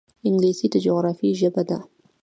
[0.27, 1.77] انګلیسي د جغرافیې ژبه ده